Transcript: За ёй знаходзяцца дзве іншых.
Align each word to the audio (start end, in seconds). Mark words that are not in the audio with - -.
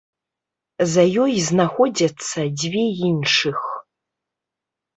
За 0.93 1.03
ёй 1.23 1.33
знаходзяцца 1.49 2.39
дзве 2.63 2.83
іншых. 3.11 3.59